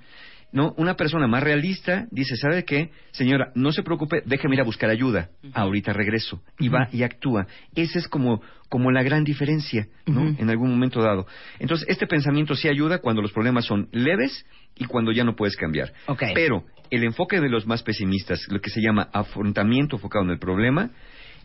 [0.52, 2.92] No, una persona más realista dice, ¿sabe qué?
[3.12, 5.30] Señora, no se preocupe, déjeme ir a buscar ayuda.
[5.54, 6.42] Ahorita regreso.
[6.60, 7.46] Y va y actúa.
[7.76, 10.34] Esa es como, como la gran diferencia, ¿no?
[10.40, 11.28] En algún momento dado.
[11.60, 14.46] Entonces, este pensamiento sí ayuda cuando los problemas son leves
[14.78, 15.92] y cuando ya no puedes cambiar.
[16.06, 16.24] Ok.
[16.34, 20.40] Pero el enfoque de los más pesimistas, lo que se llama afrontamiento enfocado en el
[20.40, 20.92] problema,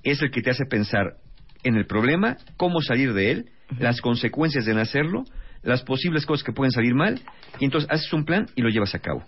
[0.02, 1.14] es el que te hace pensar
[1.62, 3.46] en el problema, cómo salir de él,
[3.78, 5.24] las consecuencias de no hacerlo,
[5.62, 7.20] las posibles cosas que pueden salir mal,
[7.58, 9.22] y entonces haces un plan y lo llevas a cabo.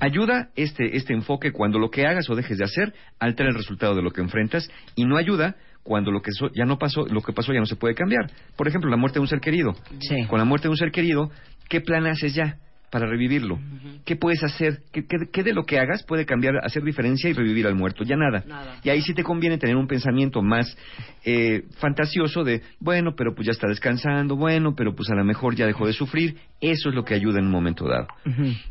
[0.00, 3.94] Ayuda este, este enfoque cuando lo que hagas o dejes de hacer altera el resultado
[3.94, 7.22] de lo que enfrentas y no ayuda cuando lo que so- ya no pasó, lo
[7.22, 8.26] que pasó ya no se puede cambiar.
[8.56, 9.72] Por ejemplo, la muerte de un ser querido.
[10.00, 10.24] Sí.
[10.26, 11.30] Con la muerte de un ser querido,
[11.68, 12.56] ¿qué plan haces ya
[12.92, 13.58] para revivirlo?
[14.04, 14.82] ¿Qué puedes hacer?
[14.92, 18.04] ¿Qué, qué- qué de lo que hagas puede cambiar, hacer diferencia y revivir al muerto?
[18.04, 18.44] Ya nada.
[18.46, 18.78] Nada.
[18.84, 20.76] Y ahí sí te conviene tener un pensamiento más
[21.24, 25.54] eh, fantasioso de, bueno, pero pues ya está descansando, bueno, pero pues a lo mejor
[25.56, 26.36] ya dejó de sufrir.
[26.60, 28.08] Eso es lo que ayuda en un momento dado.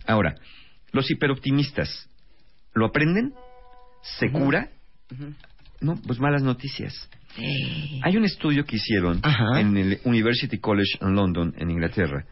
[0.05, 0.35] Ahora,
[0.91, 2.07] los hiperoptimistas,
[2.75, 3.33] ¿lo aprenden?
[4.19, 4.69] ¿Se cura?
[5.81, 7.09] No, pues malas noticias.
[8.03, 9.59] Hay un estudio que hicieron Ajá.
[9.61, 12.25] en el University College en London, en Inglaterra,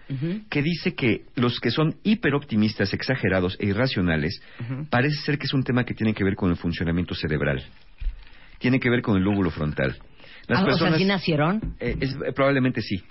[0.49, 4.41] que dice que los que son hiperoptimistas, exagerados e irracionales,
[4.89, 7.63] parece ser que es un tema que tiene que ver con el funcionamiento cerebral.
[8.59, 9.97] Tiene que ver con el lóbulo frontal.
[10.47, 11.75] Las Ah, O sea, personas, ¿sí nacieron?
[11.79, 13.01] eh, es- eh, probablemente sí.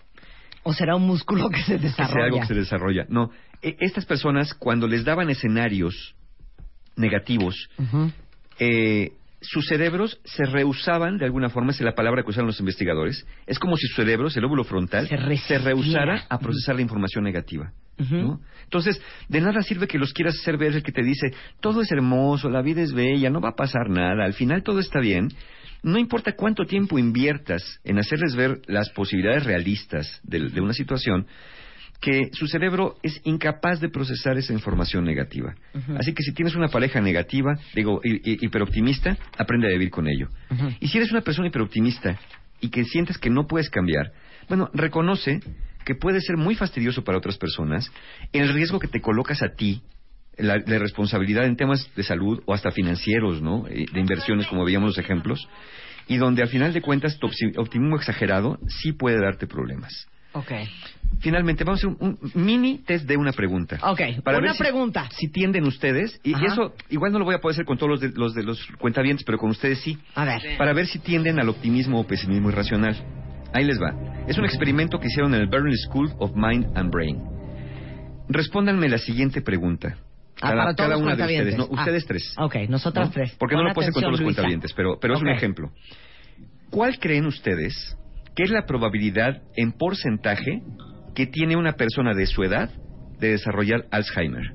[0.64, 2.24] ¿O será un músculo que se desarrolla?
[2.26, 3.06] algo que se desarrolla.
[3.08, 3.30] No,
[3.62, 6.14] E- estas personas cuando les daban escenarios
[6.96, 7.68] negativos,
[8.58, 12.58] eh, sus cerebros se rehusaban, de alguna forma, esa es la palabra que usaron los
[12.60, 15.58] investigadores, es como si su cerebro, el lóbulo frontal, Se resistía.
[15.58, 17.72] rehusara a procesar la información negativa.
[17.98, 18.40] ¿no?
[18.62, 21.90] Entonces, de nada sirve que los quieras hacer ver el que te dice, todo es
[21.90, 25.28] hermoso, la vida es bella, no va a pasar nada, al final todo está bien.
[25.82, 31.26] No importa cuánto tiempo inviertas en hacerles ver las posibilidades realistas de, de una situación,
[32.00, 35.54] que su cerebro es incapaz de procesar esa información negativa.
[35.98, 40.06] Así que si tienes una pareja negativa, digo, hi- hi- hiperoptimista, aprende a vivir con
[40.08, 40.28] ello.
[40.80, 42.18] Y si eres una persona hiperoptimista
[42.60, 44.12] y que sientes que no puedes cambiar,
[44.48, 45.40] bueno, reconoce
[45.84, 47.90] que puede ser muy fastidioso para otras personas
[48.32, 49.82] el riesgo que te colocas a ti,
[50.36, 53.64] la, la responsabilidad en temas de salud o hasta financieros, ¿no?
[53.64, 55.48] De inversiones, como veíamos los ejemplos,
[56.06, 60.06] y donde al final de cuentas tu opti- optimismo exagerado sí puede darte problemas.
[60.34, 60.52] Ok.
[61.20, 63.76] Finalmente, vamos a hacer un, un mini test de una pregunta.
[63.82, 65.08] Ok, Para una ver si- pregunta.
[65.10, 67.90] Si tienden ustedes, y, y eso igual no lo voy a poder hacer con todos
[67.90, 70.40] los de los, de los cuentavientes, pero con ustedes sí, A ver.
[70.58, 72.96] para ver si tienden al optimismo o pesimismo irracional.
[73.52, 73.94] Ahí les va.
[74.28, 77.18] Es un experimento que hicieron en el Berlin School of Mind and Brain.
[78.28, 79.96] Respóndanme la siguiente pregunta.
[80.40, 81.56] Ah, Cada, para todos cada los una de ustedes.
[81.56, 82.34] No, Ah, ustedes tres.
[82.38, 83.12] Ok, nosotras ¿no?
[83.12, 83.34] tres.
[83.38, 84.36] Porque no lo puedo hacer con todos los Luisa.
[84.42, 85.72] cuentavientes, pero, pero es un ejemplo.
[86.70, 87.96] ¿Cuál creen ustedes
[88.36, 90.62] que es la probabilidad en porcentaje
[91.18, 92.70] que tiene una persona de su edad
[93.18, 94.54] de desarrollar Alzheimer?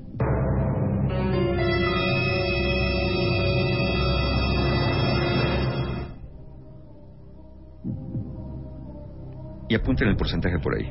[9.68, 10.90] Y apunten el porcentaje por ahí.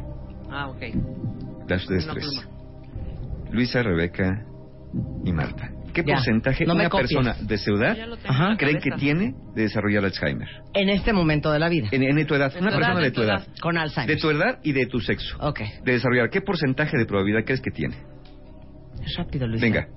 [0.51, 0.81] Ah, ok.
[1.67, 2.23] Las ustedes tres.
[2.23, 3.49] pluma.
[3.49, 4.45] Luisa, Rebeca
[5.25, 5.71] y Marta.
[5.93, 6.15] ¿Qué Ya.
[6.15, 7.10] porcentaje No una copies.
[7.13, 7.58] persona de
[8.17, 8.58] tengo Ajá.
[8.58, 10.47] creen que tiene de desarrollar Alzheimer?
[10.73, 11.88] En este momento de la vida.
[11.91, 13.43] En, en tu edad, En una tu persona edad, de tu edad.
[13.45, 13.56] edad.
[13.62, 14.15] Con Alzheimer.
[14.15, 15.38] De tu edad y de tu sexo.
[15.39, 15.60] Ok.
[15.84, 16.29] De desarrollar.
[16.29, 17.95] ¿Qué porcentaje de probabilidad crees que tiene?
[19.17, 19.65] Rápido, Luisa.
[19.65, 19.88] Venga.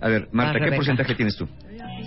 [0.00, 1.48] A ver, Marta, ¿qué porcentaje tienes tú?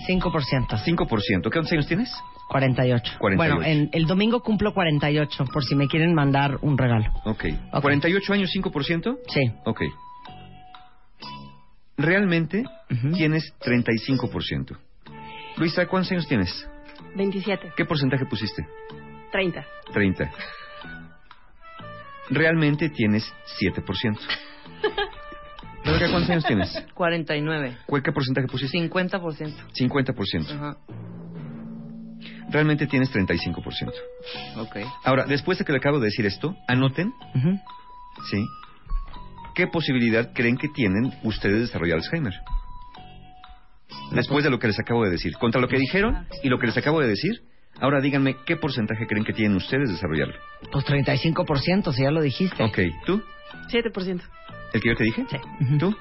[0.06, 0.76] 5%.
[0.84, 1.50] 5%.
[1.50, 2.10] ¿Qué años tienes?
[2.50, 3.12] 48.
[3.18, 3.36] 48.
[3.36, 7.06] Bueno, en, el domingo cumplo 48, por si me quieren mandar un regalo.
[7.24, 7.44] Ok.
[7.72, 7.84] Ok.
[7.84, 9.18] ¿48 años, 5%?
[9.28, 9.50] Sí.
[9.64, 9.82] Ok.
[11.98, 13.12] Realmente Ujú.
[13.12, 14.76] tienes 35%.
[15.56, 16.68] Luisa, ¿cuántos años tienes?
[17.16, 18.66] 27, ¿Qué porcentaje pusiste?
[19.32, 20.30] 30, 30.
[22.30, 23.24] Realmente tienes
[23.60, 24.18] 7%.
[25.84, 26.84] Rebeca, ¿cuántos años tienes?
[26.94, 27.76] 49.
[27.86, 28.78] ¿Cuál- ¿Qué porcentaje pusiste?
[28.78, 29.52] 50%.
[29.72, 30.50] 50%.
[30.54, 30.76] Ajá.
[32.50, 33.92] Realmente tienes 35%.
[34.58, 34.76] Ok.
[35.04, 37.12] Ahora, después de que le acabo de decir esto, anoten.
[38.30, 38.44] ¿sí?
[39.58, 42.32] ¿Qué posibilidad creen que tienen ustedes de desarrollar Alzheimer?
[44.12, 45.32] Después de lo que les acabo de decir.
[45.32, 47.42] Contra lo que dijeron y lo que les acabo de decir,
[47.80, 50.36] ahora díganme qué porcentaje creen que tienen ustedes de desarrollarlo.
[50.70, 52.62] Pues 35%, si ya lo dijiste.
[52.62, 53.20] Ok, ¿tú?
[53.68, 54.22] 7%.
[54.74, 55.26] ¿El que yo te dije?
[55.28, 55.36] Sí.
[55.80, 55.92] ¿Tú?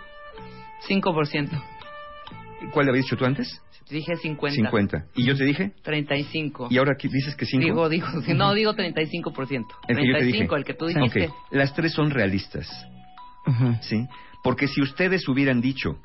[0.88, 1.64] 5%.
[2.72, 3.60] ¿Cuál le habías dicho tú antes?
[3.90, 4.56] Dije 50.
[4.56, 5.06] 50.
[5.16, 5.72] ¿Y yo te dije?
[5.82, 6.68] 35.
[6.70, 7.66] ¿Y ahora aquí dices que 5?
[7.66, 9.66] Digo, digo, no, digo 35%.
[9.88, 10.46] El que yo te dije.
[10.46, 11.26] 35, el que tú dijiste.
[11.26, 12.70] Ok, las tres son realistas,
[13.82, 14.06] ¿sí?
[14.44, 16.00] Porque si ustedes hubieran dicho,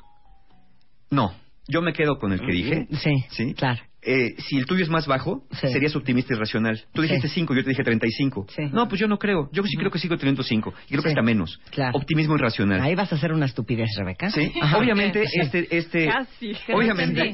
[1.09, 1.33] no,
[1.67, 3.53] yo me quedo con el que dije, Sí, ¿sí?
[3.53, 3.81] claro.
[4.05, 5.69] Eh, si el tuyo es más bajo, Sí.
[5.69, 6.77] serías optimista y racional.
[6.93, 8.47] Tú dijiste 5, yo te dije 35.
[8.53, 8.63] Sí.
[8.73, 9.49] No, pues yo no creo.
[9.53, 10.73] Yo sí creo que sigo teniendo 5.
[10.87, 11.03] Y creo Sí.
[11.03, 11.57] que está menos.
[11.71, 11.97] Claro.
[11.97, 12.81] Optimismo irracional.
[12.81, 14.29] Ahí vas a hacer una estupidez, Rebeca.
[14.29, 14.51] Sí.
[14.61, 14.77] Ajá.
[14.77, 15.39] Obviamente, Sí.
[15.39, 16.51] este, este, Casi.
[16.73, 17.33] obviamente,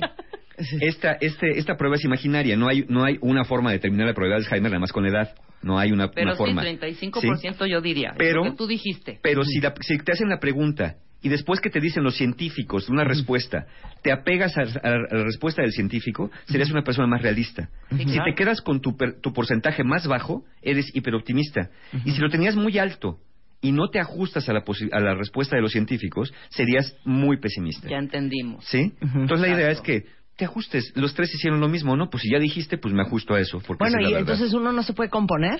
[0.82, 2.56] esta, este, esta prueba es imaginaria.
[2.58, 5.06] No hay, no hay una forma de determinar la probabilidad de Alzheimer nada más con
[5.06, 5.34] edad.
[5.62, 6.64] No hay una, Pero una sí, forma.
[6.64, 8.14] 35% yo diría.
[8.18, 9.20] Pero- Pero, lo que tú dijiste.
[9.22, 12.88] Pero si, la- si te hacen la pregunta y después que te dicen los científicos
[12.88, 13.66] una respuesta,
[14.02, 17.70] te apegas a, a- a la respuesta del científico, serías una persona más realista.
[17.92, 18.24] Sí, Si claro.
[18.26, 21.70] te quedas con tu, per- tu porcentaje más bajo, eres hiperoptimista.
[22.06, 23.20] Y si lo tenías muy alto
[23.62, 27.36] y no te ajustas a la, posi- a la respuesta de los científicos, serías muy
[27.38, 27.90] pesimista.
[27.90, 28.64] Ya entendimos.
[28.66, 28.94] ¿Sí?
[29.02, 30.06] Entonces la idea es que
[30.40, 30.92] te ajustes.
[30.96, 32.10] Los tres hicieron lo mismo, ¿no?
[32.10, 33.60] Pues si ya dijiste, pues me ajusto a eso.
[33.60, 35.60] Porque Bueno, es y la entonces uno no se puede componer.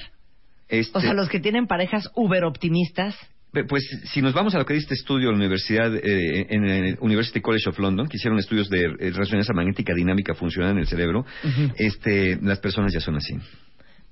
[0.70, 3.16] Este- O sea, los que tienen parejas uber optimistas.
[3.68, 6.66] Pues si nos vamos a lo que dice este estudio en la Universidad, eh, en
[6.66, 10.78] el University College of London, que hicieron estudios de eh, resonancia magnética dinámica funcional en
[10.80, 11.26] el cerebro,
[11.76, 13.34] este, las personas ya son así.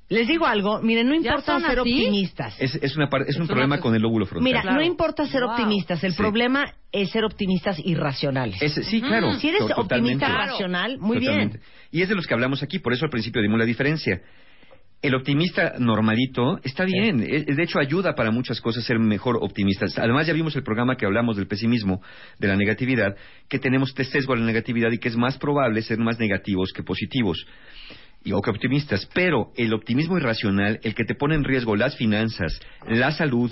[0.10, 1.80] Les digo algo, miren, no ¿Ya importa ser así?
[1.80, 2.56] optimistas.
[2.60, 4.44] Es, es, una es un una problema con el lóbulo frontal.
[4.44, 4.78] Mira, Claro.
[4.78, 5.52] no importa ser Wow.
[5.52, 6.18] optimistas, el Sí.
[6.18, 8.62] problema es ser optimistas irracionales.
[8.62, 9.34] Es- sí, claro.
[9.34, 9.96] si eres totalmente.
[10.26, 11.58] optimista racional, muy Totalmente.
[11.58, 11.70] bien.
[11.92, 14.22] Y es de los que hablamos aquí, por eso al principio dimos la diferencia.
[15.02, 19.98] El optimista normalito está bien, eh, de hecho ayuda para muchas cosas ser mejor optimistas.
[20.00, 22.02] Además ya vimos el programa que hablamos del pesimismo,
[22.40, 23.16] de la negatividad,
[23.48, 26.72] que tenemos este sesgo a la negatividad y que es más probable ser más negativos
[26.74, 27.46] que positivos
[28.28, 31.96] y o que optimistas, pero el optimismo irracional, el que te pone en riesgo las
[31.96, 33.50] finanzas, la salud,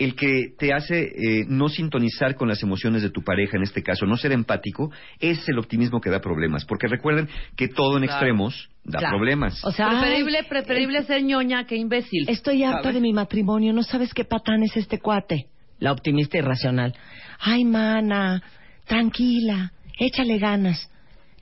[0.00, 3.84] el que te hace eh, no sintonizar con las emociones de tu pareja, en este
[3.84, 6.64] caso, no ser empático, es el optimismo que da problemas.
[6.64, 8.12] Porque recuerden que todo en Claro.
[8.16, 9.16] extremos da Claro.
[9.18, 9.64] problemas.
[9.64, 12.28] O sea, Preferible, ay, preferible ser ñoña que imbécil.
[12.28, 12.94] Estoy harta ¿Sabes?
[12.96, 15.46] de mi matrimonio, no sabes qué patán es este cuate.
[15.78, 16.94] La optimista irracional.
[17.38, 18.42] Ay, mana,
[18.86, 20.90] tranquila, échale ganas.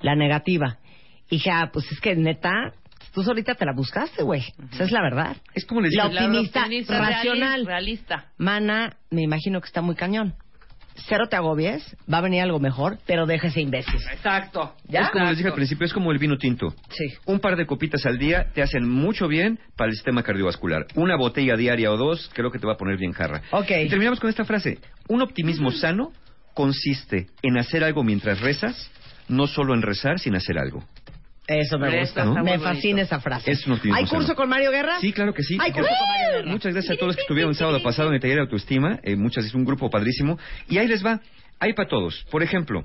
[0.01, 0.78] La negativa.
[1.31, 2.51] Hija, pues es que neta,
[3.13, 4.43] tú solita te la buscaste, güey.
[4.73, 5.37] Esa es la verdad.
[5.55, 7.61] Es como les La digo, La optimista optimista racional.
[7.63, 8.27] reali- Realista.
[8.39, 10.35] Mana, me imagino que está muy cañón.
[11.07, 14.01] Cero te agobies, va a venir algo mejor, pero déjese imbécil.
[14.13, 14.75] Exacto.
[14.89, 15.03] ¿Ya?
[15.03, 16.75] es como les dije al principio, es como el vino tinto.
[16.91, 17.05] Sí.
[17.25, 20.87] Un par de copitas al día te hacen mucho bien para el sistema cardiovascular.
[20.97, 23.43] Una botella diaria o dos creo que te va a poner bien jarra.
[23.53, 23.71] Ok.
[23.85, 24.79] Y terminamos con esta frase.
[25.09, 26.11] Un optimismo sano
[26.53, 28.91] consiste en hacer algo mientras rezas,
[29.29, 30.83] no solo en rezar sin hacer algo.
[31.49, 32.25] Eso me gusta.
[32.25, 33.51] está Me fascina esa frase.
[33.51, 34.37] Es un optimismo ¿Hay curso sano.
[34.37, 35.01] con Mario Guerra?
[35.01, 35.57] Sí, claro que sí.
[35.59, 36.51] Hay curso con Mario Guerra.
[36.51, 39.01] Muchas gracias a todos los que estuvieron el sábado pasado en el taller de autoestima.
[39.03, 40.39] Eh, muchas es un grupo padrísimo.
[40.69, 41.21] Y ahí les va.
[41.59, 42.25] Hay para todos.
[42.31, 42.83] Por ejemplo,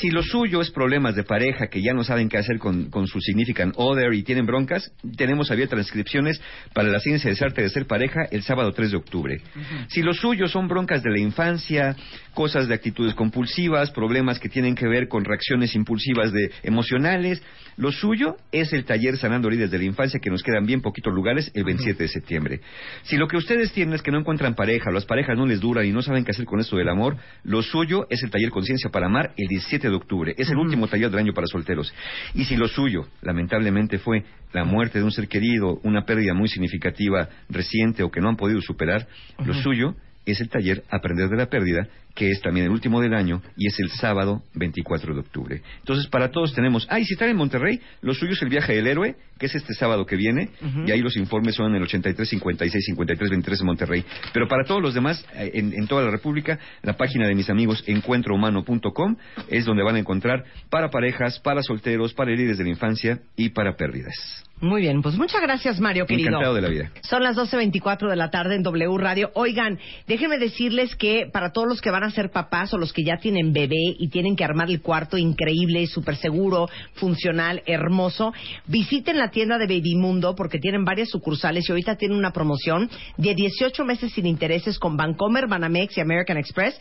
[0.00, 3.06] si lo suyo es problemas de pareja que ya no saben qué hacer con, con
[3.06, 6.40] su significant other y tienen broncas, tenemos abiertas transcripciones
[6.72, 9.40] para la ciencia del arte de ser pareja el sábado 3 de octubre.
[9.88, 11.94] Si lo suyo son broncas de la infancia,
[12.34, 17.42] cosas de actitudes compulsivas, problemas que tienen que ver con reacciones impulsivas de emocionales,
[17.76, 21.12] lo suyo es el taller Sanando Heridas de la Infancia, que nos quedan bien poquitos
[21.12, 22.60] lugares el 27 de septiembre.
[23.04, 25.86] Si lo que ustedes tienen es que no encuentran pareja, las parejas no les duran
[25.86, 28.90] y no saben qué hacer con esto del amor, lo suyo es el taller Conciencia
[28.90, 30.34] para Amar el 17 de octubre.
[30.36, 31.92] Es el último taller del año para solteros.
[32.34, 36.48] Y si lo suyo, lamentablemente, fue la muerte de un ser querido, una pérdida muy
[36.48, 39.06] significativa reciente o que no han podido superar,
[39.44, 39.94] lo suyo
[40.26, 43.66] es el taller Aprender de la Pérdida, que es también el último del año y
[43.66, 45.62] es el sábado 24 de octubre.
[45.78, 46.86] Entonces, para todos tenemos...
[46.90, 49.54] Ah, y si están en Monterrey, lo suyo es el viaje del héroe, que es
[49.54, 50.50] este sábado que viene,
[50.86, 54.04] y ahí los informes son en el 83 56 53 23 en Monterrey.
[54.32, 57.50] Pero para todos los demás, eh, en, en toda la República, la página de mis
[57.50, 59.16] amigos encuentrohumano.com
[59.48, 63.50] es donde van a encontrar para parejas, para solteros, para heridas de la infancia y
[63.50, 64.14] para pérdidas.
[64.62, 66.28] Muy bien, pues muchas gracias, Mario, querido.
[66.28, 66.92] Encantado de la vida.
[67.02, 69.32] Son las 12.24 de la tarde en W Radio.
[69.34, 73.04] Oigan, déjenme decirles que para todos los que van a ser papás o los que
[73.04, 78.32] ya tienen bebé y tienen que armar el cuarto increíble, súper seguro, funcional, hermoso,
[78.66, 83.34] visiten la tienda de Babymundo porque tienen varias sucursales y ahorita tienen una promoción de
[83.34, 86.78] 18 meses sin intereses con Bancomer, Banamex y American Express.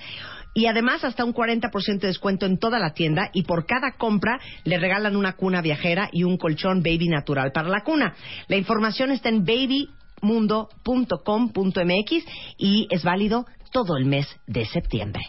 [0.53, 4.39] Y además hasta un 40% de descuento en toda la tienda y por cada compra
[4.65, 8.15] le regalan una cuna viajera y un colchón baby natural para la cuna.
[8.47, 12.25] La información está en babymundo.com.mx
[12.57, 15.23] y es válido todo el mes de septiembre.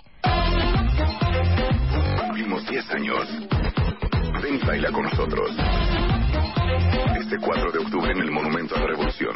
[2.21, 3.29] Cumplimos 10 años.
[4.43, 5.51] Ven baila con nosotros.
[7.21, 9.35] Este 4 de octubre en el Monumento a la Revolución.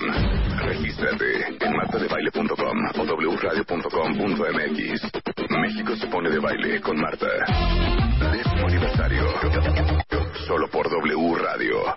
[0.59, 3.05] Regístrate en martadebaile.com o
[3.37, 5.03] wradio.com.mx.
[5.51, 7.27] México se pone de baile con Marta.
[8.33, 9.25] Décimo aniversario.
[10.47, 11.97] Solo por W Radio.